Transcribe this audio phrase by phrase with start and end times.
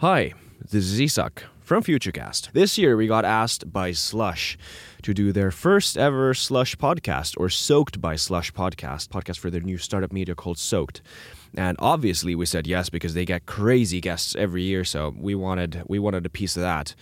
[0.00, 0.32] Hi,
[0.70, 2.52] this is Isak from Futurecast.
[2.52, 4.56] This year we got asked by Slush
[5.02, 9.60] to do their first ever Slush podcast or Soaked by Slush podcast, podcast for their
[9.60, 11.02] new startup media called Soaked.
[11.56, 15.82] And obviously we said yes because they get crazy guests every year, so we wanted
[15.88, 16.94] we wanted a piece of that.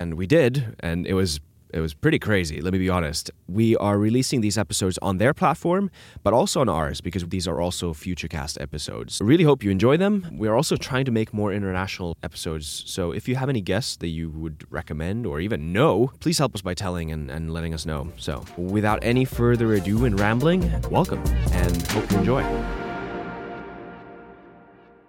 [0.00, 1.40] And we did, and it was
[1.70, 3.30] it was pretty crazy, let me be honest.
[3.46, 5.90] We are releasing these episodes on their platform,
[6.22, 9.20] but also on ours because these are also Futurecast episodes.
[9.20, 10.26] I really hope you enjoy them.
[10.32, 12.84] We are also trying to make more international episodes.
[12.86, 16.54] So if you have any guests that you would recommend or even know, please help
[16.54, 18.12] us by telling and, and letting us know.
[18.16, 21.22] So without any further ado and rambling, welcome
[21.52, 22.42] and hope you enjoy.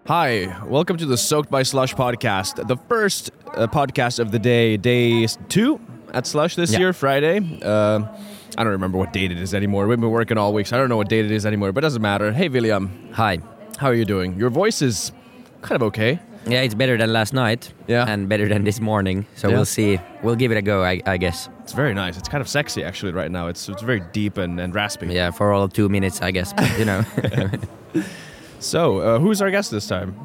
[0.08, 4.76] Hi, welcome to the Soaked by Slush podcast, the first uh, podcast of the day,
[4.76, 5.80] day two
[6.14, 6.80] at Slush this Yeah.
[6.80, 7.40] year, Friday.
[7.62, 8.02] Uh,
[8.58, 9.88] I don't remember what date it is anymore.
[9.88, 11.84] We've been working all week, so I don't know what date it is anymore, but
[11.84, 12.32] it doesn't matter.
[12.32, 13.40] Hey, William, Hi.
[13.78, 14.38] how are you doing?
[14.38, 15.12] Your voice is
[15.62, 16.20] kind of okay.
[16.48, 17.72] Yeah, it's better than last night.
[17.88, 18.06] Yeah.
[18.08, 19.26] And better than this morning.
[19.36, 19.56] So Yeah.
[19.56, 20.00] we'll see.
[20.24, 21.50] We'll give it a go, I, I guess.
[21.64, 22.18] It's very nice.
[22.18, 23.48] It's kind of sexy actually right now.
[23.48, 25.08] It's it's very deep and, and raspy.
[25.08, 26.54] Yeah, for all two minutes, I guess.
[26.54, 27.04] But, you know.
[28.62, 30.16] So, uh, who's our guest this time?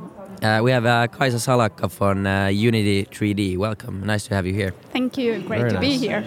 [0.43, 3.57] Uh, we have uh, Kaisa Salakka from uh, Unity 3D.
[3.57, 4.05] Welcome.
[4.05, 4.73] Nice to have you here.
[4.93, 5.41] Thank you.
[5.41, 6.25] Great Very to be here.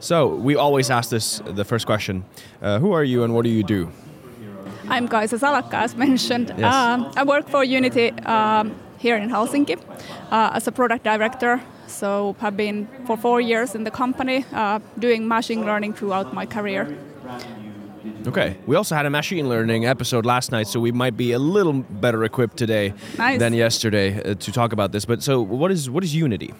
[0.00, 2.24] So, we always ask this the first question.
[2.60, 3.90] Uh, who are you and what do you do?
[4.88, 6.52] I'm Kaisa Salakka, as mentioned.
[6.58, 6.74] Yes.
[6.74, 9.78] Um, I work for Unity um, here in Helsinki
[10.30, 11.60] uh, as a product director.
[11.86, 16.46] So I've been for four years in the company, uh, doing machine learning throughout my
[16.46, 16.86] career.
[18.26, 18.56] Okay.
[18.66, 21.72] We also had a machine learning episode last night, so we might be a little
[21.72, 23.38] better equipped today Nice.
[23.38, 25.04] than yesterday uh, to talk about this.
[25.04, 26.52] But so, what is what is Unity?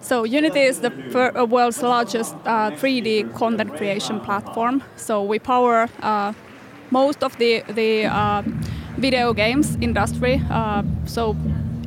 [0.00, 4.82] So Unity is the uh, world's largest uh, 3D content creation platform.
[4.96, 6.32] So we power uh,
[6.90, 8.42] most of the the uh,
[8.98, 10.40] video games industry.
[10.50, 11.36] Uh, so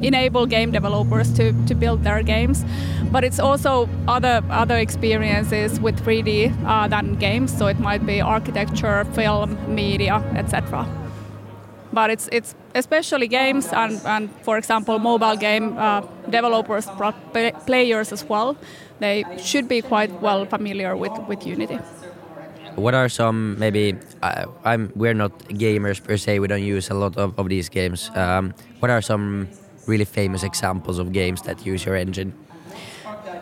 [0.01, 2.65] enable game developers to, to build their games,
[3.11, 7.57] but it's also other other experiences with 3D uh, than games.
[7.57, 10.87] So it might be architecture, film, media, etc
[11.93, 16.87] but it's it's especially games and, and for example mobile game uh, developers
[17.65, 18.55] players as well
[18.99, 21.79] they should be quite well familiar with, with unity
[22.75, 23.99] What are some maybe?
[24.23, 24.91] Uh, I'm.
[24.95, 26.39] We're not gamers per se.
[26.39, 28.09] We don't use a lot of, of these games.
[28.15, 29.49] Um, what are some
[29.87, 32.33] really famous examples of games that use your engine?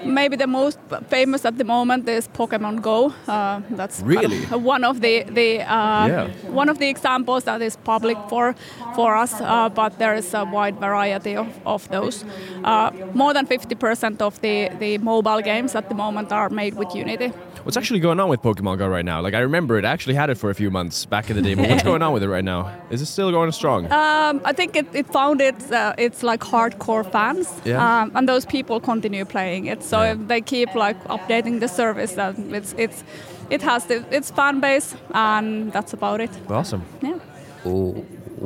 [0.05, 0.79] maybe the most
[1.09, 4.37] famous at the moment is pokemon go uh, that's Really?
[4.75, 6.27] one of the, the uh, Yeah.
[6.51, 8.55] one of the examples that is public for
[8.95, 12.23] for us uh, but there is a wide variety of, of those
[12.69, 12.91] uh,
[13.21, 17.29] more than 50% of the, the mobile games at the moment are made with unity
[17.65, 19.19] What's actually going on with Pokemon Go right now?
[19.25, 21.41] Like, I remember it I actually had it for a few months back in the
[21.47, 22.59] day, but what's going on with it right now?
[22.89, 23.81] Is it still going strong?
[23.91, 27.77] Um, I think it, it found its uh, it's like hardcore fans, Yeah.
[27.85, 29.83] um, and those people continue playing it.
[29.83, 30.15] So Yeah.
[30.31, 33.03] they keep like updating the service, and it's it's
[33.49, 36.31] it has the, its fan base, and that's about it.
[36.49, 36.81] awesome.
[37.01, 37.19] Yeah.
[37.65, 37.91] Oh,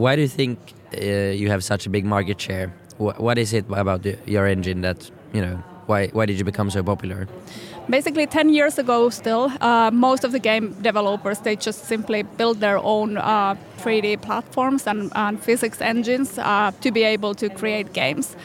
[0.04, 0.58] Why do you think
[0.98, 1.06] uh,
[1.42, 2.68] you have such a big market share?
[3.04, 5.56] Wh- what is it about the, your engine that you know?
[5.86, 7.28] Why why did you become so popular?
[7.90, 12.62] Basically, 10 years ago, still, uh, most of the game developers they just simply build
[12.62, 17.92] their own uh, 3D platforms and, and physics engines uh, to be able to create
[17.94, 18.38] games,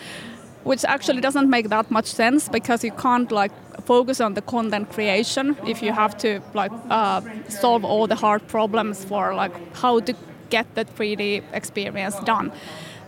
[0.65, 3.53] which actually doesn't make that much sense because you can't like
[3.85, 8.47] focus on the content creation if you have to like uh, solve all the hard
[8.49, 10.13] problems for like how to
[10.51, 12.51] get the 3D experience done.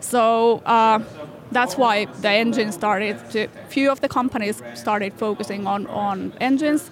[0.00, 1.00] So uh,
[1.52, 6.90] that's why the engine started to, few of the companies started focusing on, on engines.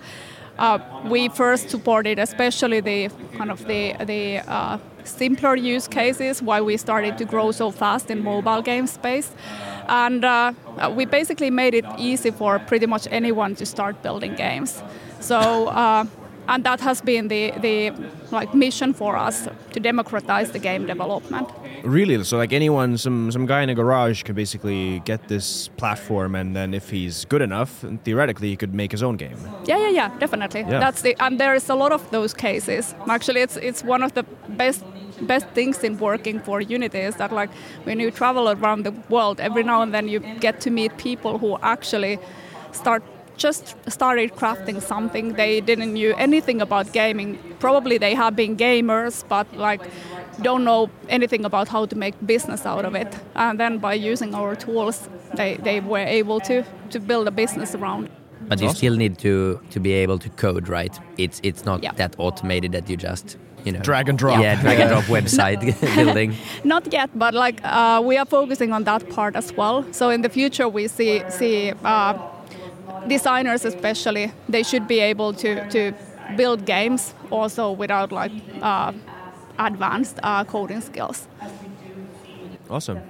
[0.59, 6.61] Uh, we first supported especially the kind of the, the uh, simpler use cases why
[6.61, 9.31] we started to grow so fast in mobile game space.
[9.89, 10.53] And uh,
[10.95, 14.83] we basically made it easy for pretty much anyone to start building games.
[15.21, 16.05] So uh,
[16.49, 17.93] and that has been the, the
[18.31, 21.49] like mission for us to democratize the game development.
[21.83, 22.23] Really?
[22.25, 26.55] So, like anyone, some some guy in a garage could basically get this platform, and
[26.55, 29.39] then if he's good enough, theoretically, he could make his own game.
[29.65, 30.61] Yeah, yeah, yeah, definitely.
[30.61, 30.81] Yeah.
[30.81, 32.95] That's the and there is a lot of those cases.
[33.09, 34.85] Actually, it's it's one of the best
[35.23, 37.51] best things in working for Unity is that like
[37.85, 41.39] when you travel around the world, every now and then you get to meet people
[41.39, 42.19] who actually
[42.73, 43.03] start
[43.39, 45.35] just started crafting something.
[45.35, 47.39] They didn't knew anything about gaming.
[47.61, 49.81] Probably they have been gamers, but like
[50.43, 53.09] don't know anything about how to make business out of it.
[53.35, 57.75] And then by using our tools, they, they were able to, to build a business
[57.75, 58.09] around.
[58.49, 60.99] But you still need to to be able to code, right?
[61.19, 61.93] It's it's not Yeah.
[61.97, 64.41] that automated that you just you know Drag and drop.
[64.41, 65.61] Yeah, drag and drop website
[65.97, 66.35] building.
[66.65, 69.85] Not yet, but like uh, we are focusing on that part as well.
[69.93, 72.15] So in the future, we see see uh,
[73.09, 75.93] designers, especially, they should be able to to
[76.37, 78.33] build games also without like
[78.63, 78.93] uh,
[79.59, 81.27] advanced uh, coding skills.
[82.71, 83.01] Awesome.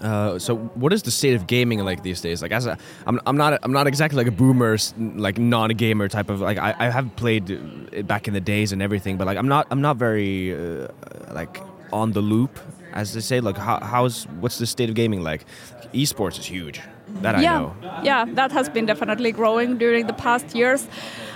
[0.00, 2.42] Uh, so what is the state of gaming like these days?
[2.42, 2.76] Like as a,
[3.06, 6.74] I'm, I'm not I'm not exactly like a boomer like non-gamer type of like I,
[6.78, 9.80] I have played it back in the days and everything, but like I'm not I'm
[9.80, 10.88] not very uh,
[11.32, 11.60] like
[11.92, 12.58] on the loop
[12.92, 13.40] as they say.
[13.40, 15.46] Like how, how's what's the state of gaming like?
[15.94, 16.80] Esports is huge.
[17.22, 17.74] That I yeah, know.
[18.02, 20.88] yeah, that has been definitely growing during the past years.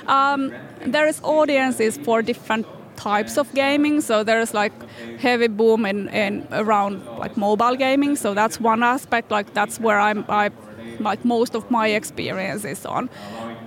[0.06, 0.52] Um,
[0.84, 2.66] there is audiences for different
[3.00, 4.00] types of gaming.
[4.02, 4.72] So there's like
[5.18, 8.16] heavy boom in, in around like mobile gaming.
[8.16, 9.30] So that's one aspect.
[9.30, 10.50] Like that's where I'm I
[10.98, 13.08] like most of my experience is on.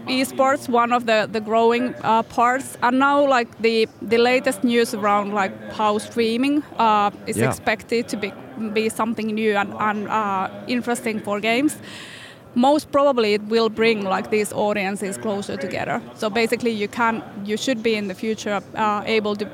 [0.07, 4.94] Esports, one of the the growing uh, parts, and now like the the latest news
[4.94, 7.47] around like how streaming uh, is Yeah.
[7.50, 8.33] expected to be
[8.74, 11.77] be something new and, and uh, interesting for games
[12.55, 16.01] most probably it will bring like these audiences closer together.
[16.15, 19.45] So basically you can you should be in the future uh, able to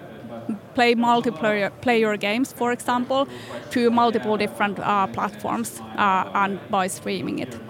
[0.74, 3.28] play multiplayer player games for example
[3.70, 7.69] through multiple different uh, platforms uh, and by streaming it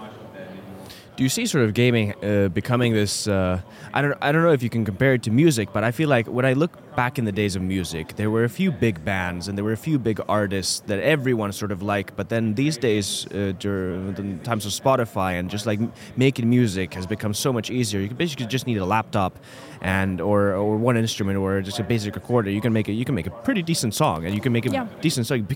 [1.20, 3.28] Do you see sort of gaming uh, becoming this?
[3.28, 3.60] Uh,
[3.92, 4.16] I don't.
[4.22, 6.46] I don't know if you can compare it to music, but I feel like when
[6.46, 9.58] I look back in the days of music, there were a few big bands and
[9.58, 12.16] there were a few big artists that everyone sort of liked.
[12.16, 16.48] But then these days, uh, during the times of Spotify and just like m- making
[16.48, 18.00] music has become so much easier.
[18.00, 19.38] You basically just need a laptop
[19.82, 22.48] and or or one instrument or just a basic recorder.
[22.48, 22.94] You can make it.
[22.94, 24.86] You can make a pretty decent song, and you can make a Yeah.
[25.02, 25.46] decent song.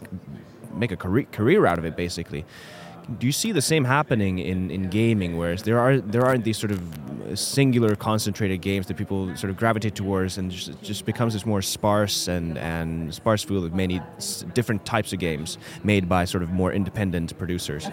[0.77, 2.45] Make a career career out of it, basically.
[3.19, 6.57] Do you see the same happening in, in gaming, whereas there are there aren't these
[6.57, 6.81] sort of
[7.35, 11.63] singular concentrated games that people sort of gravitate towards, and just, just becomes this more
[11.63, 14.01] sparse and and sparse field of many
[14.55, 17.89] different types of games made by sort of more independent producers.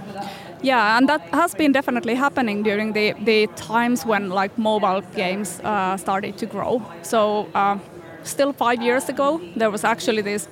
[0.63, 5.59] Yeah, and that has been definitely happening during the, the times when like mobile games
[5.63, 6.81] uh, started to grow.
[7.01, 7.79] So uh,
[8.23, 10.47] still five years ago, there was actually these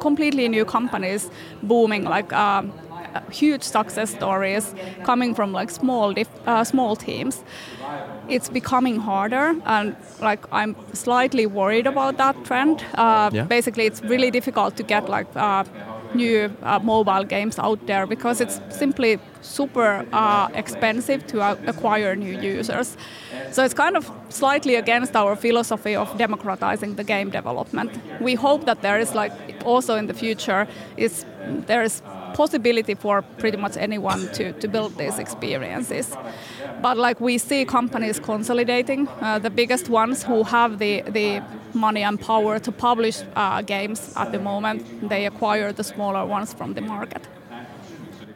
[0.00, 1.30] completely new companies
[1.62, 2.62] booming, like uh,
[3.32, 7.42] huge success stories coming from like small dif- uh, small teams.
[8.28, 12.82] It's becoming harder, and like I'm slightly worried about that trend.
[12.94, 13.46] Uh, Yeah.
[13.48, 15.64] Basically, it's really difficult to get like uh,
[16.14, 22.16] new uh, mobile games out there because it's simply super uh, expensive to uh, acquire
[22.16, 22.96] new users.
[23.50, 27.96] So it's kind of slightly against our philosophy of democratizing the game development.
[28.20, 29.32] We hope that there is like
[29.64, 30.66] also in the future
[30.96, 31.24] is
[31.66, 32.02] there is
[32.34, 36.16] possibility for pretty much anyone to, to build these experiences.
[36.82, 41.42] But like we see companies consolidating, uh, the biggest ones who have the, the
[41.74, 46.52] money and power to publish uh, games at the moment, they acquire the smaller ones
[46.52, 47.26] from the market.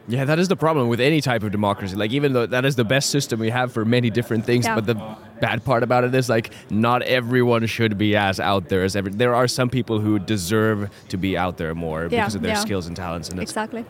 [0.07, 1.95] Yeah, that is the problem with any type of democracy.
[1.95, 4.75] Like, even though that is the best system we have for many different things, Yeah.
[4.75, 4.95] but the
[5.39, 9.11] bad part about it is like not everyone should be as out there as every.
[9.11, 12.51] There are some people who deserve to be out there more Yeah, because of their
[12.55, 12.59] yeah.
[12.59, 13.85] skills and talents, and Exactly.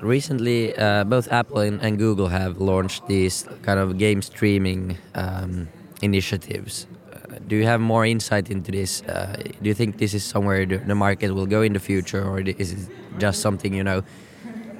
[0.00, 5.68] Recently, uh, both Apple and, and Google have launched these kind of game streaming um,
[6.02, 6.86] initiatives.
[7.12, 9.02] Uh, do you have more insight into this?
[9.02, 12.22] Uh, do you think this is somewhere the, the market will go in the future,
[12.22, 12.88] or is it
[13.18, 14.02] just something you know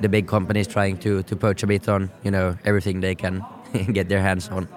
[0.01, 3.45] the big companies trying to to poach a bit on you know everything they can
[3.93, 4.69] get their hands on?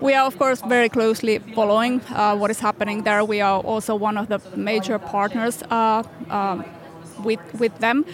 [0.00, 3.24] We are, of course, very closely following uh, what is happening there.
[3.24, 6.64] We are also one of the major partners uh, um,
[7.24, 8.04] with, with them.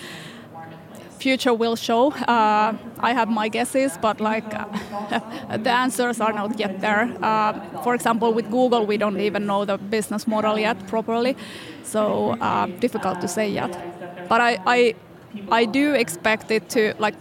[1.19, 2.11] Future will show.
[2.13, 4.49] Uh, I have my guesses, but like
[5.63, 7.15] the answers are not yet there.
[7.23, 11.37] Uh, for example, with Google, we don't even know the business model yet properly,
[11.83, 13.73] so uh, difficult to say yet.
[14.29, 14.95] But I, I,
[15.51, 17.15] I do expect it to like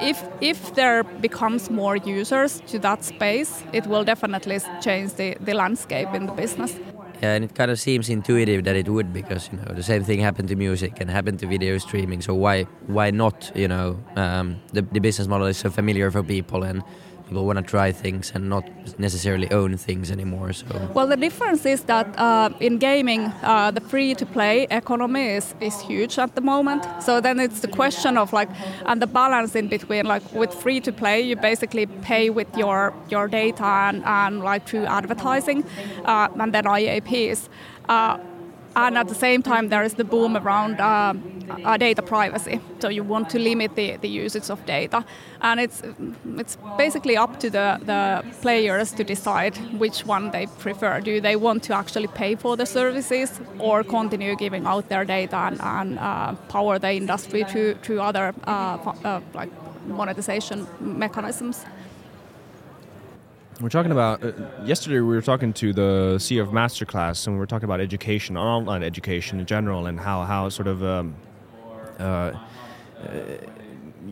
[0.00, 5.54] if if there becomes more users to that space, it will definitely change the, the
[5.54, 6.74] landscape in the business.
[7.22, 10.02] Yeah, and it kind of seems intuitive that it would because you know the same
[10.02, 12.20] thing happened to music and happened to video streaming.
[12.20, 13.52] So why why not?
[13.54, 16.82] You know, um, the the business model is so familiar for people and
[17.28, 18.64] people want to try things and not
[18.98, 20.52] necessarily own things anymore.
[20.52, 25.80] So Well, the difference is that uh, in gaming, uh, the free-to-play economy is, is
[25.80, 26.86] huge at the moment.
[27.00, 28.48] So then it's the question of like,
[28.86, 30.06] and the balance in between.
[30.06, 35.64] Like with free-to-play, you basically pay with your your data and, and like through advertising,
[36.04, 37.48] uh, and then IAPs.
[38.74, 41.14] And at the same time, there is the boom around uh,
[41.64, 42.60] uh, data privacy.
[42.78, 45.04] So you want to limit the, the usage of data,
[45.40, 45.82] and it's
[46.38, 51.00] it's basically up to the, the players to decide which one they prefer.
[51.00, 55.36] Do they want to actually pay for the services or continue giving out their data
[55.36, 59.50] and, and uh, power the industry through through other uh, uh, like
[59.86, 61.64] monetization mechanisms?
[63.60, 64.32] We're talking about uh,
[64.64, 64.96] yesterday.
[64.96, 68.82] We were talking to the CEO of Masterclass, and we were talking about education, online
[68.82, 71.14] education in general, and how how sort of um,
[71.98, 72.32] uh,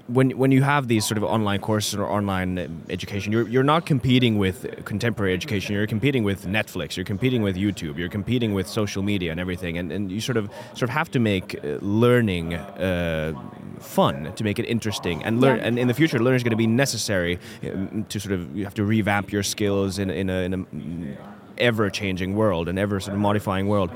[0.07, 3.87] when when you have these sort of online courses or online education, you're you're not
[3.87, 5.75] competing with contemporary education.
[5.75, 6.97] You're competing with Netflix.
[6.97, 7.97] You're competing with YouTube.
[7.97, 9.79] You're competing with social media and everything.
[9.79, 13.33] And, and you sort of sort of have to make uh, learning uh,
[13.81, 15.25] fun to make it interesting.
[15.25, 15.59] And learn.
[15.59, 15.67] Yeah.
[15.67, 18.65] And in the future, learning is going to be necessary um, to sort of you
[18.65, 22.99] have to revamp your skills in in a, in a ever changing world, an ever
[23.01, 23.91] sort of modifying world.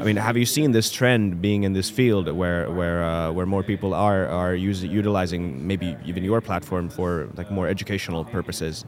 [0.00, 3.46] I mean, have you seen this trend being in this field where where uh, where
[3.46, 8.84] more people are are using utilizing maybe even your platform for like more educational purposes?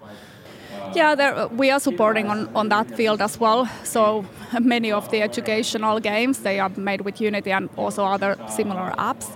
[0.95, 3.69] Yeah, there, we are supporting on, on that field as well.
[3.85, 4.25] So
[4.61, 9.27] many of the educational games they are made with Unity and also other similar apps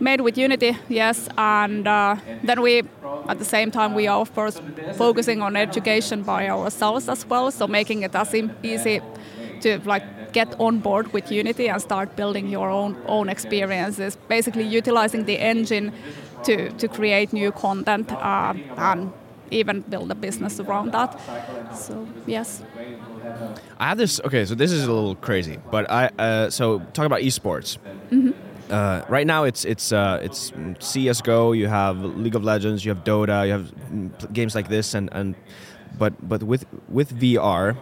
[0.00, 0.76] made with Unity.
[0.88, 2.82] Yes, and uh, then we
[3.28, 4.60] at the same time, we are of course
[4.92, 9.00] focusing on education by ourselves as well, so making it as easy
[9.60, 14.16] to like get on board with Unity and start building your own own experiences.
[14.28, 15.92] Basically, utilizing the engine
[16.42, 19.12] to to create new content uh, and
[19.50, 21.18] even build a business around that.
[21.74, 22.62] So yes.
[23.78, 24.20] I have this.
[24.24, 27.78] Okay, so this is a little crazy, but I uh, so talk about esports.
[28.10, 31.52] Mm-hmm uh, right now it's it's uh, it's CS:GO.
[31.52, 32.84] You have League of Legends.
[32.84, 33.46] You have Dota.
[33.46, 35.34] You have games like this, and and
[35.98, 37.76] but but with with VR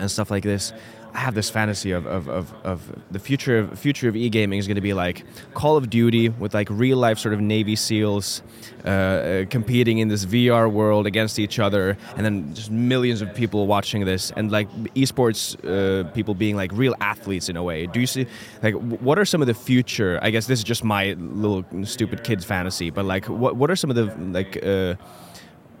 [0.00, 0.72] and stuff like this,
[1.14, 4.66] I have this fantasy of, of, of, of the future of future of e-gaming is
[4.66, 8.42] going to be like Call of Duty with like real life sort of Navy SEALs
[8.84, 13.32] uh, uh, competing in this VR world against each other, and then just millions of
[13.32, 17.86] people watching this, and like esports uh, people being like real athletes in a way.
[17.86, 18.26] Do you see
[18.60, 20.18] like what are some of the future?
[20.20, 23.76] I guess this is just my little stupid kid's fantasy, but like what what are
[23.76, 24.96] some of the like uh,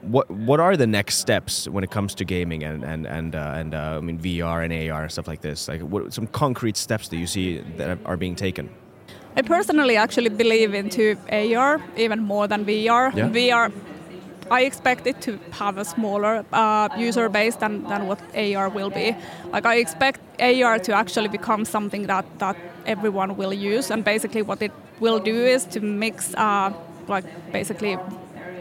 [0.06, 3.54] what what are the next steps when it comes to gaming and and and uh,
[3.56, 5.68] and uh, I mean VR and AR and stuff like this?
[5.68, 8.68] Like, what some concrete steps that you see that are being taken?
[9.36, 13.14] I personally actually believe into AR even more than VR.
[13.14, 13.28] Yeah.
[13.30, 13.72] VR,
[14.50, 18.90] I expect it to have a smaller uh, user base than, than what AR will
[18.90, 19.16] be.
[19.52, 22.56] Like I expect AR to actually become something that that
[22.86, 26.72] everyone will use, and basically what it will do is to mix uh,
[27.08, 27.98] like basically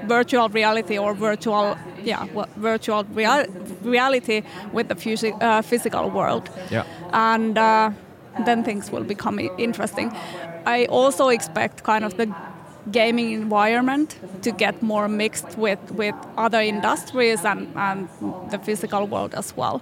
[0.08, 2.26] virtual reality or virtual yeah
[2.58, 3.46] virtual real,
[3.84, 4.44] reality
[4.74, 6.50] with the phys- uh, physical world.
[6.72, 6.84] Yeah.
[7.14, 7.92] And uh,
[8.46, 10.12] then things will become interesting.
[10.66, 12.28] I also expect kind of the
[12.92, 18.10] gaming environment to get more mixed with, with other industries and, and
[18.50, 19.82] the physical world as well.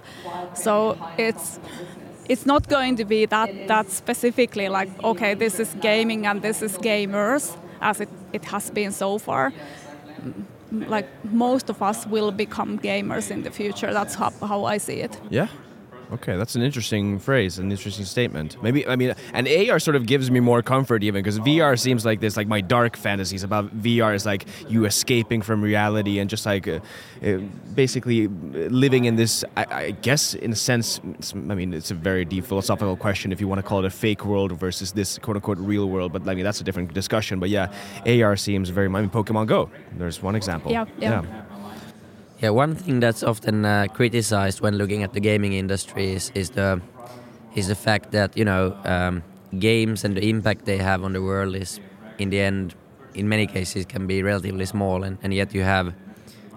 [0.54, 1.58] So it's
[2.28, 6.62] it's not going to be that that specifically like okay this is gaming and this
[6.62, 9.52] is gamers as it, it has been so far
[10.70, 13.92] like most of us will become gamers in the future.
[13.92, 15.20] That's how, how I see it.
[15.30, 15.48] Yeah,
[16.12, 18.62] Okay, that's an interesting phrase, an interesting statement.
[18.62, 22.04] Maybe I mean, and AR sort of gives me more comfort even because VR seems
[22.04, 26.28] like this, like my dark fantasies about VR is like you escaping from reality and
[26.28, 26.80] just like uh,
[27.24, 27.38] uh,
[27.74, 29.42] basically living in this.
[29.56, 31.00] I, I guess in a sense,
[31.34, 33.90] I mean, it's a very deep philosophical question if you want to call it a
[33.90, 36.12] fake world versus this quote unquote real world.
[36.12, 37.40] But I mean, that's a different discussion.
[37.40, 37.72] But yeah,
[38.04, 38.86] AR seems very.
[38.86, 39.70] I mean, Pokemon Go.
[39.96, 40.70] There's one example.
[40.70, 40.84] yeah.
[40.98, 41.22] yeah.
[41.22, 41.51] yeah.
[42.42, 46.50] Yeah, one thing that's often uh, criticized when looking at the gaming industry is, is
[46.50, 46.80] the
[47.54, 49.22] is the fact that you know um,
[49.60, 51.78] games and the impact they have on the world is
[52.18, 52.74] in the end
[53.14, 55.94] in many cases can be relatively small and, and yet you have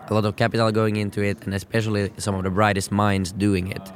[0.10, 3.68] a lot of capital going into it and especially some of the brightest minds doing
[3.68, 3.92] it.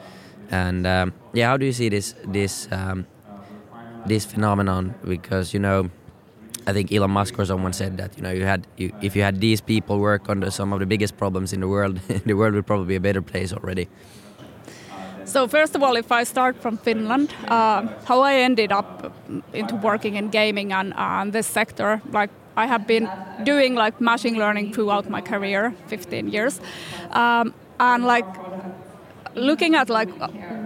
[0.52, 3.08] And um, yeah how do you see this this um,
[4.06, 4.94] this phenomenon?
[5.04, 5.90] Because you know
[6.70, 9.24] I think Elon Musk or someone said that you know you had you, if you
[9.24, 11.96] had these people work on the, some of the biggest problems in the world,
[12.26, 13.88] the world would probably be a better place already.
[15.26, 19.14] So first of all, if I start from Finland, uh, how I ended up
[19.54, 23.10] into working in gaming and uh, this sector, like I have been
[23.44, 26.60] doing like machine learning throughout my career, 15 years,
[27.12, 28.26] um, and like
[29.40, 30.10] looking at like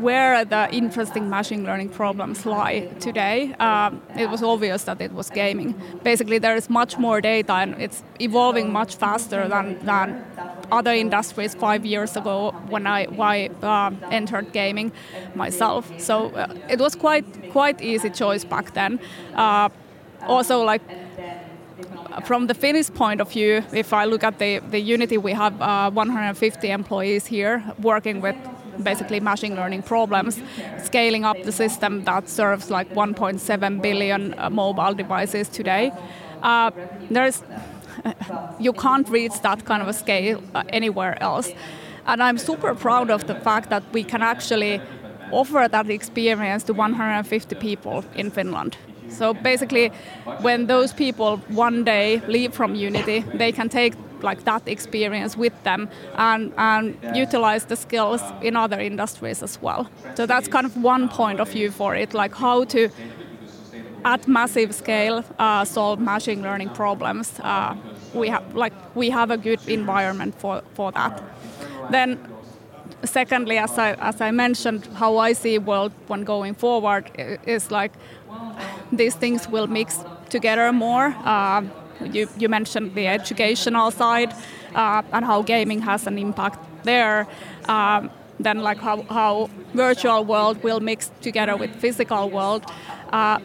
[0.02, 5.30] where the interesting machine learning problems lie today, um, it was obvious that it was
[5.30, 5.76] gaming.
[6.04, 10.26] Basically, there is much more data and it's evolving much faster than, than
[10.72, 14.92] other industries five years ago when I, I uh, entered gaming
[15.36, 15.92] myself.
[16.00, 19.00] So uh, it was quite quite easy choice back then.
[19.36, 19.70] Uh,
[20.28, 20.82] also, like
[22.26, 25.62] from the Finnish point of view, if I look at the, the Unity, we have
[25.62, 28.36] uh, 150 employees here working with
[28.82, 30.42] basically machine learning problems,
[30.84, 35.92] scaling up the system that serves like 1.7 billion uh, mobile devices today.
[36.42, 36.72] Uh,
[37.10, 37.44] there's,
[38.60, 41.52] you can't reach that kind of a scale uh, anywhere else.
[42.06, 44.82] And I'm super proud of the fact that we can actually
[45.32, 48.78] offer that experience to 150 people in Finland.
[49.10, 49.92] So basically,
[50.42, 55.54] when those people one day leave from Unity, they can take like that experience with
[55.64, 59.88] them and, and utilize the skills in other industries as well.
[60.16, 62.90] So that's kind of one point of view for it, like how to
[64.06, 67.40] at massive scale uh, solve machine learning problems.
[67.40, 67.76] Uh,
[68.14, 71.22] we have like we have a good environment for, for that.
[71.90, 72.18] Then
[73.04, 77.10] secondly, as I, as I mentioned, how I see world when going forward
[77.48, 77.92] is like
[78.92, 81.16] these things will mix together more.
[81.24, 81.64] Uh,
[82.02, 84.34] you, you, mentioned the educational side
[84.76, 87.28] uh, and how gaming has an impact there.
[87.66, 88.10] Um,
[88.40, 92.66] then like how, how virtual world will mix together with physical world.
[93.12, 93.40] Uh,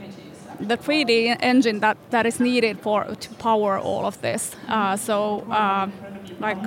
[0.60, 4.56] the 3D engine that, that is needed for to power all of this.
[4.66, 5.88] Uh, so uh,
[6.40, 6.58] like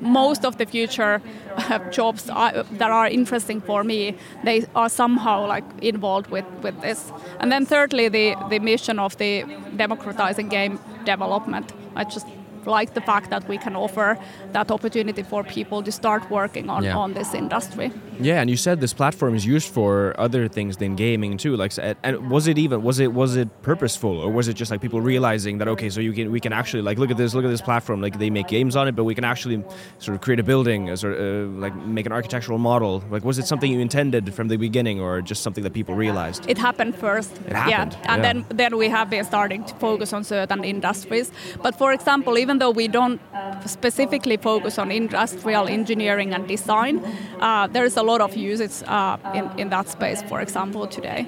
[0.00, 1.20] most of the future
[1.56, 7.12] uh, jobs that are interesting for me, they are somehow like involved with, with this.
[7.40, 9.44] And then thirdly, the, the mission of the
[9.76, 11.72] democratizing game development.
[11.94, 12.26] I just
[12.66, 14.18] like the fact that we can offer
[14.52, 16.96] that opportunity for people to start working on, yeah.
[16.96, 17.92] on this industry.
[18.20, 21.56] Yeah, and you said this platform is used for other things than gaming too.
[21.56, 24.80] Like, and was it even was it was it purposeful or was it just like
[24.80, 27.44] people realizing that okay, so you can we can actually like look at this look
[27.44, 29.62] at this platform like they make games on it, but we can actually
[29.98, 33.02] sort of create a building, sort of uh, like make an architectural model.
[33.10, 36.48] Like, was it something you intended from the beginning or just something that people realized?
[36.48, 37.32] It happened first.
[37.46, 37.92] It happened.
[37.92, 38.32] Yeah, and yeah.
[38.32, 41.30] then then we have been starting to focus on certain industries.
[41.62, 43.20] But for example, even though we don't
[43.66, 47.00] specifically focus on industrial engineering and design,
[47.40, 51.26] uh, there is a lot of uses uh, in, in that space, for example, today.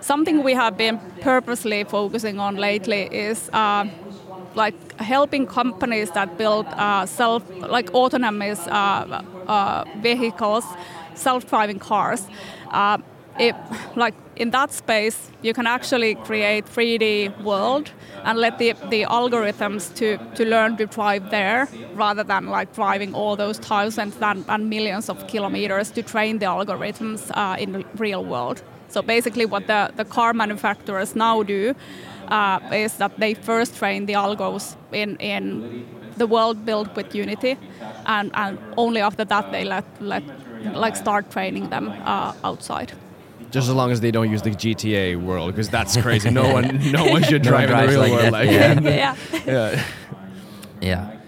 [0.00, 3.84] Something we have been purposely focusing on lately is uh,
[4.54, 10.64] like helping companies that build uh, self, like autonomous uh, uh, vehicles,
[11.14, 12.28] self-driving cars
[13.38, 13.54] it,
[13.96, 17.90] like in that space, you can actually create 3D world
[18.24, 23.14] and let the, the algorithms to, to learn to drive there rather than like driving
[23.14, 27.84] all those thousands and, and millions of kilometers to train the algorithms uh, in the
[27.96, 28.62] real world.
[28.88, 31.74] So basically what the, the car manufacturers now do
[32.28, 35.84] uh, is that they first train the algos in, in
[36.16, 37.56] the world built with Unity
[38.06, 40.22] and, and only after that they let, let
[40.74, 42.92] like start training them uh, outside.
[43.50, 46.30] Just as long as they don't use the GTA world, because that's crazy.
[46.30, 48.32] No one, no one should drive in the real like world.
[48.32, 49.84] Like, yeah, yeah, yeah.
[50.80, 51.18] yeah.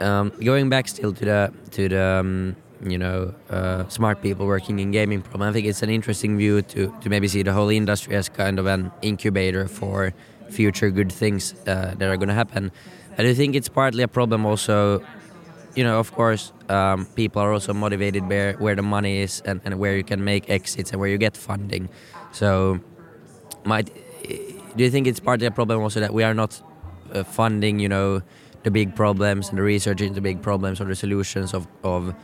[0.00, 4.78] Um, going back still to the to the um, you know uh, smart people working
[4.78, 5.48] in gaming problem.
[5.48, 8.58] I think it's an interesting view to to maybe see the whole industry as kind
[8.58, 10.12] of an incubator for
[10.50, 12.72] future good things uh, that are going to happen.
[13.18, 15.02] I do think it's partly a problem also
[15.74, 19.60] you know, of course, um, people are also motivated where where the money is and,
[19.64, 21.88] and where you can make exits and where you get funding.
[22.32, 22.80] So,
[23.64, 23.90] might
[24.76, 26.60] do you think it's partly a problem also that we are not
[27.12, 28.22] uh, funding, you know,
[28.62, 32.14] the big problems and the research into big problems or the solutions of of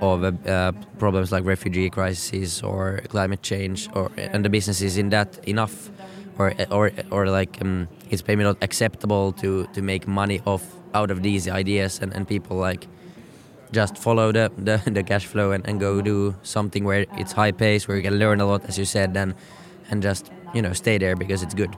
[0.00, 5.38] of uh, problems like refugee crises or climate change or and the businesses in that
[5.48, 5.90] enough
[6.38, 11.10] or or or like um, it's maybe not acceptable to to make money off out
[11.10, 12.86] of these ideas and, and people like
[13.72, 17.52] just follow the, the, the cash flow and, and go do something where it's high
[17.52, 19.34] pace where you can learn a lot as you said and
[19.90, 21.76] and just you know stay there because it's good.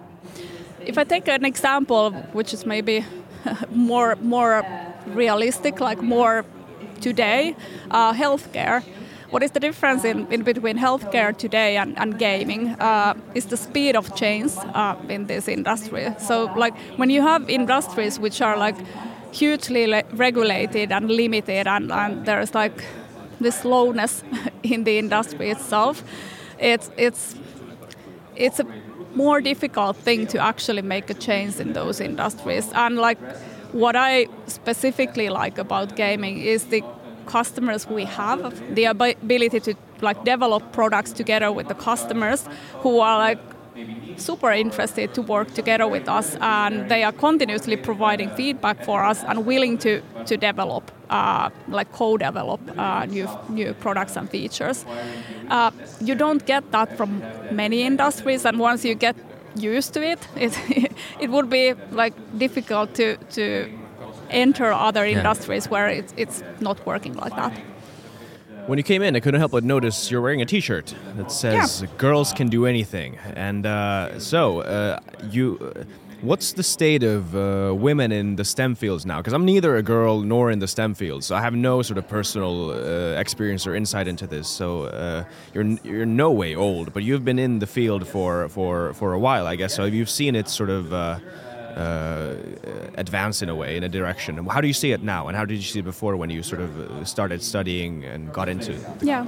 [0.87, 3.05] If i take an example which is maybe
[3.71, 4.65] more more
[5.07, 6.45] realistic like more
[7.01, 7.55] today
[7.91, 8.83] uh, healthcare
[9.31, 13.57] what is the difference in, in between healthcare today and, and gaming uh, is the
[13.57, 16.09] speed of change uh, in this industry.
[16.19, 18.77] So, like when you have industries which are like
[19.33, 22.85] hugely regulated and limited, and, and there's like
[23.41, 24.23] this slowness
[24.63, 26.03] in the industry itself,
[26.59, 27.35] it's it's
[28.35, 28.67] it's a
[29.15, 32.71] more difficult thing to actually make a change in those industries.
[32.73, 33.19] And like
[33.73, 36.83] what I specifically like about gaming is the
[37.29, 38.41] customers we have,
[38.75, 42.49] the ability to like develop products together with the customers
[42.83, 43.39] who are like
[44.17, 49.25] super interested to work together with us and they are continuously providing feedback for us
[49.25, 54.85] and willing to, to develop uh, like co-develop uh, new new products and features.
[55.49, 59.17] Uh, you don't get that from many industries and once you get
[59.55, 60.53] used to it it,
[61.21, 63.69] it would be like difficult to to
[64.31, 65.19] enter other yeah.
[65.19, 67.53] industries where it's, it's not working like that
[68.69, 71.81] when you came in, I couldn't help but notice you're wearing a T-shirt that says
[71.81, 71.89] yeah.
[71.97, 75.85] "Girls can do anything." And uh, so, uh, you, uh,
[76.21, 79.19] what's the state of uh, women in the STEM fields now?
[79.19, 81.97] Because I'm neither a girl nor in the STEM fields, so I have no sort
[81.97, 84.47] of personal uh, experience or insight into this.
[84.47, 88.93] So uh, you're you're no way old, but you've been in the field for for
[88.93, 89.75] for a while, I guess.
[89.75, 90.93] So you've seen it sort of
[91.79, 92.35] uh,
[92.97, 94.45] advance in a way in a direction.
[94.47, 96.43] How do you see it now, and how did you see it before when you
[96.43, 98.73] sort of uh, started studying and got into?
[99.01, 99.27] Yeah.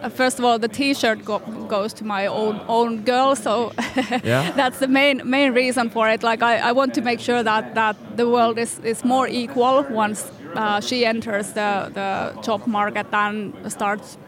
[0.00, 3.72] Uh, first of all, the T-shirt go goes to my own own girl, so
[4.24, 4.52] yeah.
[4.52, 6.22] that's the main main reason for it.
[6.22, 9.82] Like I, I want to make sure that that the world is, is more equal
[9.90, 14.18] once uh, she enters the the job market and starts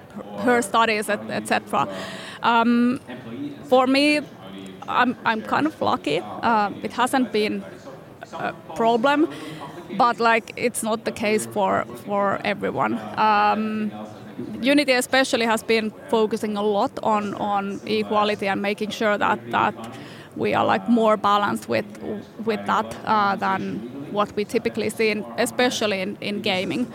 [0.44, 1.88] her studies, etc.
[2.42, 3.00] Um,
[3.64, 4.20] for me,
[4.88, 6.20] I'm, I'm kind of lucky.
[6.20, 7.64] Uh, it hasn't been
[8.32, 9.28] a problem,
[9.96, 12.98] but like it's not the case for for everyone.
[13.16, 13.90] Um,
[14.60, 19.74] Unity especially has been focusing a lot on on equality and making sure that that
[20.36, 21.86] we are like more balanced with
[22.44, 26.86] with that uh, than what we typically see, in, especially in, in gaming.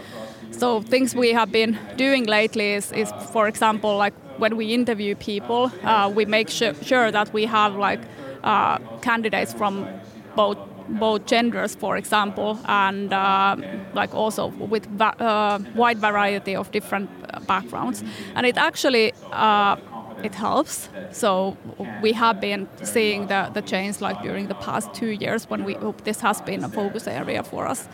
[0.52, 5.16] So things we have been doing lately is, is for example, like when we interview
[5.16, 8.08] people, uh, we make sure, sure that we have like
[8.44, 9.90] uh, candidates from
[10.36, 13.56] both both genders, for example, and uh,
[13.94, 17.10] like also with va- uh, wide variety of different
[17.48, 18.04] backgrounds,
[18.36, 19.76] and it actually uh,
[20.24, 20.90] it helps.
[21.12, 21.58] So
[22.00, 25.78] we have been seeing the, the change like during the past two years when we
[26.04, 27.88] this has been a focus area for us.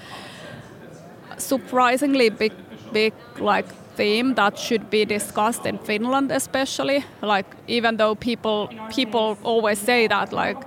[1.37, 2.53] Surprisingly big
[2.93, 7.03] big like theme that should be discussed in Finland especially.
[7.21, 10.65] Like even though people people always say that like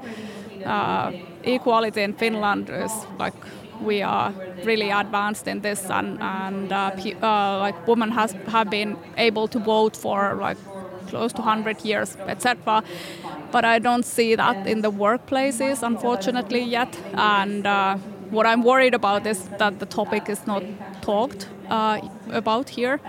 [0.67, 1.13] uh,
[1.45, 3.35] equality in Finland is like
[3.81, 4.33] we are
[4.65, 6.91] really advanced in this and and uh,
[7.23, 10.59] uh, like women has have been able to vote for like
[11.11, 12.83] close to 100 years etc
[13.53, 16.99] but I don't see that in the workplaces unfortunately yet.
[17.15, 17.97] And uh,
[18.31, 20.63] what I'm worried about is that the topic is not
[21.03, 23.01] talked uh, about here.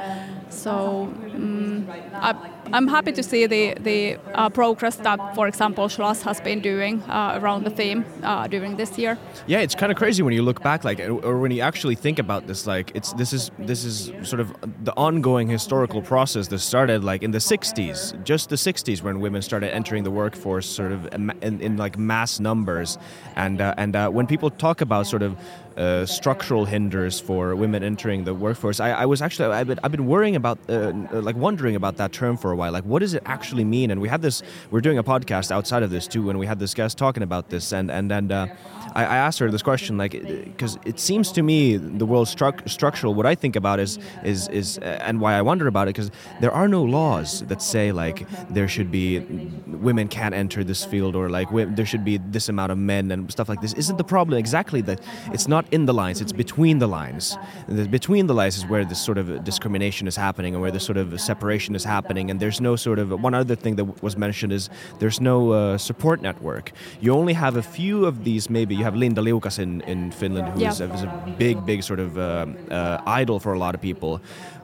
[0.49, 2.35] So um, I,
[2.77, 7.01] am happy to see the the uh, progress that, for example, Slush has been doing
[7.03, 9.17] uh, around the theme uh, during this year.
[9.47, 12.19] Yeah, it's kind of crazy when you look back, like, or when you actually think
[12.19, 12.67] about this.
[12.67, 14.53] Like, it's this is this is sort of
[14.83, 19.41] the ongoing historical process that started like in the '60s, just the '60s, when women
[19.41, 22.97] started entering the workforce, sort of in, in like mass numbers,
[23.35, 25.35] and uh, and uh, when people talk about sort of
[25.77, 28.79] uh, structural hinders for women entering the workforce.
[28.79, 32.11] I, I was actually I've been, I've been worrying about uh, like wondering about that
[32.11, 32.71] term for a while.
[32.71, 33.91] Like, what does it actually mean?
[33.91, 34.43] And we had this.
[34.69, 37.49] We're doing a podcast outside of this too, and we had this guest talking about
[37.49, 38.31] this, and and and.
[38.31, 38.47] Uh,
[38.93, 42.67] I, I asked her this question, like, because it seems to me the world stru-
[42.69, 43.13] structural.
[43.13, 46.11] What I think about is is is, uh, and why I wonder about it, because
[46.39, 49.19] there are no laws that say like there should be
[49.67, 53.31] women can't enter this field or like there should be this amount of men and
[53.31, 53.73] stuff like this.
[53.73, 57.37] Isn't the problem exactly that it's not in the lines; it's between the lines.
[57.67, 60.85] The, between the lines is where this sort of discrimination is happening and where this
[60.85, 62.29] sort of separation is happening.
[62.31, 64.69] And there's no sort of one other thing that was mentioned is
[64.99, 66.71] there's no uh, support network.
[66.99, 70.49] You only have a few of these maybe you have Linda Liukas in, in Finland,
[70.49, 70.69] who yeah.
[70.69, 73.81] is, a, is, a, big, big sort of uh, uh, idol for a lot of
[73.81, 74.21] people.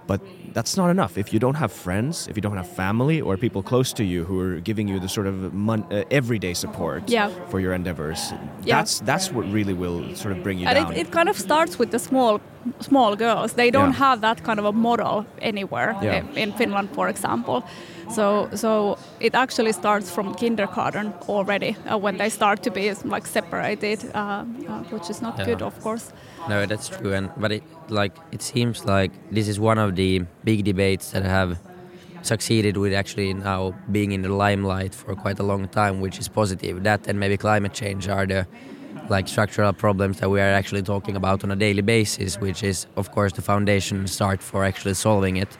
[0.07, 0.21] But
[0.57, 1.19] that's not enough.
[1.19, 4.19] If you don't have friends, if you don't have family or people close to you
[4.27, 7.29] who are giving you the sort of mon- uh, everyday support yeah.
[7.51, 8.77] for your endeavors, yeah.
[8.77, 10.93] that's that's what really will sort of bring you and down.
[10.93, 12.41] It, it kind of starts with the small
[12.79, 13.53] small girls.
[13.53, 14.05] They don't yeah.
[14.05, 15.91] have that kind of a model anywhere
[16.35, 17.63] in Finland, for example.
[18.09, 23.27] So, so it actually starts from kindergarten already uh, when they start to be like
[23.27, 25.45] separated, uh, uh, which is not yeah.
[25.45, 26.13] good, of course.
[26.49, 30.21] No, that's true, and but it like it seems like this is one of the
[30.47, 31.59] big debates that have
[32.21, 36.27] succeeded with actually now being in the limelight for quite a long time, which is
[36.29, 36.83] positive.
[36.83, 38.47] That and maybe climate change are the
[39.09, 42.87] like structural problems that we are actually talking about on a daily basis, which is
[42.95, 45.51] of course the foundation start for actually solving it.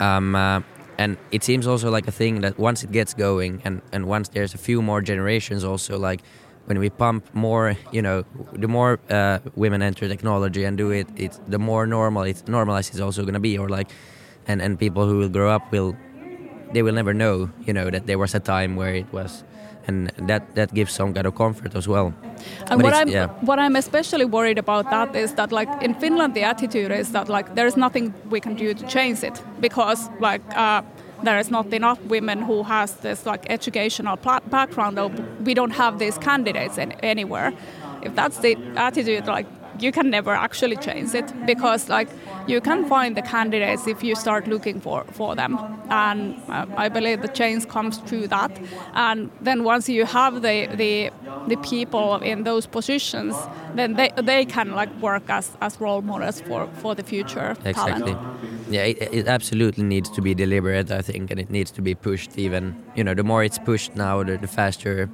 [0.00, 0.60] Um, uh,
[0.96, 4.28] and it seems also like a thing that once it gets going and, and once
[4.28, 6.20] there's a few more generations also like
[6.66, 11.06] when we pump more, you know, the more uh, women enter technology and do it,
[11.16, 13.90] it's the more normal it's normalized it's also going to be, or like,
[14.46, 15.96] and and people who will grow up will,
[16.72, 19.44] they will never know, you know, that there was a time where it was,
[19.86, 22.14] and that that gives some kind of comfort as well.
[22.70, 23.28] And But what I'm yeah.
[23.40, 27.28] what I'm especially worried about that is that like in Finland the attitude is that
[27.28, 30.82] like there's nothing we can do to change it because like uh,
[31.24, 35.08] there is not enough women who has this like educational background or
[35.44, 37.52] we don't have these candidates in, anywhere.
[38.02, 39.46] If that's the attitude like
[39.78, 42.08] you can never actually change it because like
[42.46, 45.58] you can find the candidates if you start looking for, for them
[45.90, 48.58] and uh, I believe the change comes through that
[48.94, 51.10] and then once you have the the,
[51.46, 56.40] the people in those positions then they, they can like work as, as role models
[56.40, 58.14] for, for the future Exactly.
[58.14, 58.18] talent
[58.70, 61.94] Yeah, it, it absolutely needs to be deliberate, I think, and it needs to be
[61.94, 62.74] pushed even.
[62.96, 65.10] You know, the more it's pushed now, the, the faster,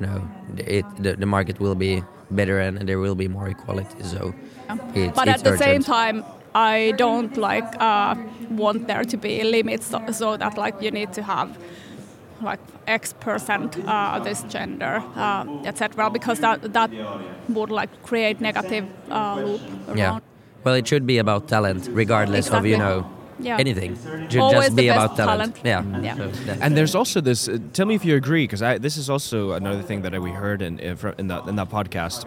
[0.00, 4.02] you know, it the, the market will be better and, there will be more equality.
[4.02, 4.34] So,
[4.94, 8.14] it's, but it's at the same time i don't like uh,
[8.50, 11.56] want there to be limits so, so that like you need to have
[12.42, 16.90] like x percent uh, this gender uh, etc because that that
[17.48, 19.98] would like create negative uh, loop around.
[19.98, 20.18] Yeah.
[20.64, 23.06] Well, it should be about talent, regardless of you know
[23.42, 23.58] Yeah.
[23.58, 23.92] anything.
[23.92, 25.54] It should Always just the be best about talent.
[25.56, 25.64] talent.
[25.64, 26.02] Yeah.
[26.02, 26.16] Yeah.
[26.16, 27.48] So that- And there's also this.
[27.48, 30.62] Uh, tell me if you agree, because this is also another thing that we heard
[30.62, 32.24] in in, in that in that podcast,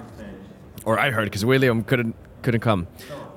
[0.86, 2.88] or I heard because William couldn't couldn't come,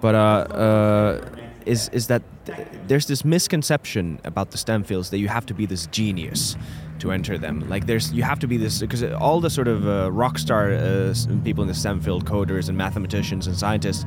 [0.00, 1.24] but uh, uh,
[1.66, 2.58] is is that th-
[2.88, 6.56] there's this misconception about the STEM fields that you have to be this genius
[7.00, 7.68] to enter them.
[7.68, 10.72] Like there's you have to be this because all the sort of uh, rock star
[10.72, 14.04] uh, people in the STEM field, coders and mathematicians and scientists.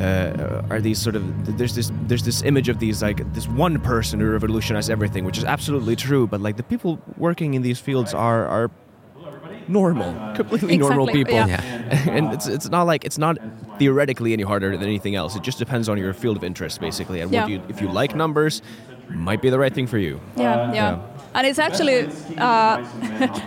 [0.00, 3.80] Uh, are these sort of there's this there's this image of these like this one
[3.80, 6.26] person who revolutionized everything, which is absolutely true.
[6.26, 8.70] But like the people working in these fields are are
[9.68, 12.10] normal, completely normal Exactly, people, yeah.
[12.16, 13.38] and it's it's not like it's not
[13.78, 15.36] theoretically any harder than anything else.
[15.36, 17.46] It just depends on your field of interest, basically, and Yeah.
[17.46, 18.62] you if you like numbers,
[19.08, 20.20] might be the right thing for you.
[20.36, 20.74] Yeah, yeah.
[20.74, 21.00] Yeah.
[21.34, 22.84] And it's actually uh,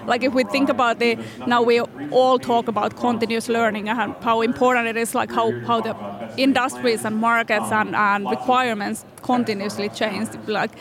[0.06, 1.80] like if we think about the now we
[2.12, 5.96] all talk about continuous learning and how important it is, like how, how the
[6.38, 10.28] industries and markets and, and requirements continuously change.
[10.48, 10.72] Like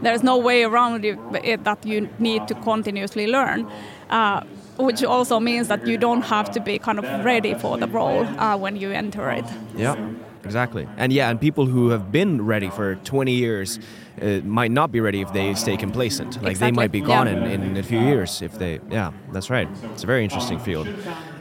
[0.00, 3.70] there's no way around it, it that you need to continuously learn.
[4.08, 4.42] Uh,
[4.76, 8.24] which also means that you don't have to be kind of ready for the role
[8.24, 9.44] uh, when you enter it.
[9.76, 9.94] Yeah,
[10.44, 10.88] exactly.
[10.96, 13.78] And yeah, and people who have been ready for 20 years
[14.20, 16.42] uh, might not be ready if they stay complacent.
[16.42, 17.46] Like they might be gone yeah.
[17.46, 18.80] in, in a few years if they.
[18.90, 19.68] Yeah, that's right.
[19.92, 20.86] It's a very interesting field.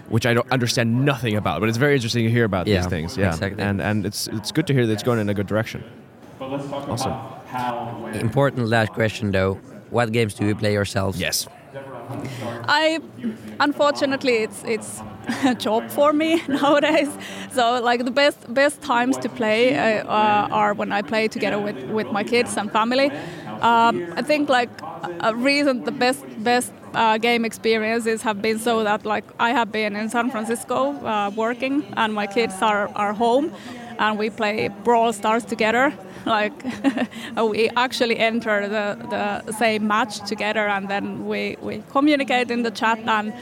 [0.10, 2.88] Which I don't understand nothing about, but it's very interesting to hear about Yeah, these
[2.88, 3.18] things.
[3.18, 3.64] Yeah, exactly.
[3.64, 5.84] and and it's it's good to hear that it's going in a good direction.
[6.40, 7.14] Awesome.
[8.14, 9.56] Important last question though.
[9.90, 11.16] What games do you play yourself?
[11.16, 11.48] Yes.
[12.68, 13.00] I
[13.60, 15.13] unfortunately it's it's a
[15.58, 17.10] job for me nowadays.
[17.52, 21.60] So like the best best times to play uh, uh, are when I play together
[21.60, 23.12] with, with my kids and family.
[23.62, 24.70] Um, I think like
[25.20, 29.72] a reason the best best uh, game experiences have been so that like I have
[29.72, 33.52] been in San Francisco uh, working and my kids are, are home
[34.00, 35.94] and we play Brawl Stars together.
[36.26, 36.54] Like
[37.36, 42.72] we actually enter the, the same match together and then we, we communicate in the
[42.72, 43.34] chat and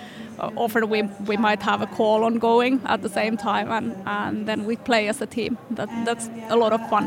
[0.57, 4.65] often we, we might have a call ongoing at the same time and, and then
[4.65, 5.57] we play as a team.
[5.71, 7.05] That, that's a lot of fun.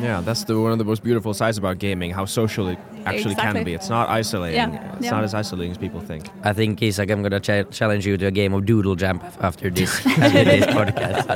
[0.00, 3.34] Yeah, that's the one of the most beautiful sides about gaming, how social it actually
[3.34, 3.74] can be.
[3.74, 4.56] It's not isolating.
[4.56, 5.10] Yeah, It's yeah.
[5.10, 6.28] not as isolating as people think.
[6.44, 9.68] I think Isak, I'm gonna cha- challenge you to a game of Doodle Jump after
[9.68, 11.26] this after this podcast.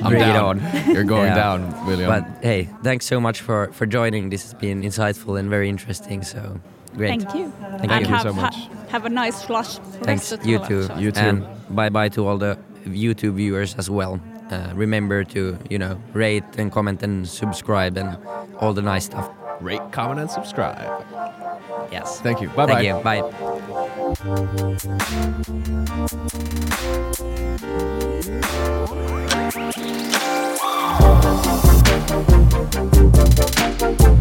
[0.00, 0.60] So bring it on.
[0.94, 1.34] You're going Yeah.
[1.34, 2.08] down, William.
[2.08, 4.30] But hey, thanks so much for for joining.
[4.30, 6.22] This has been insightful and very interesting.
[6.22, 6.60] So
[6.98, 7.08] great.
[7.22, 7.52] Thank you.
[7.78, 8.54] Thank and you have, so much.
[8.54, 9.78] ha- have a nice Slush.
[9.78, 10.06] Thanks.
[10.06, 10.80] rest of You the too.
[10.82, 11.00] lunch.
[11.02, 11.20] You too.
[11.20, 14.20] And bye bye to all the YouTube viewers as well.
[14.50, 18.16] Uh, remember to you know rate and comment and subscribe and
[18.60, 19.30] all the nice stuff.
[19.60, 20.86] Rate, comment, and subscribe.
[21.90, 22.20] Yes.
[22.20, 22.48] Thank you.
[22.50, 22.74] Bye bye.
[22.74, 23.02] Thank you.
[23.02, 23.22] Bye.
[33.78, 34.17] Thank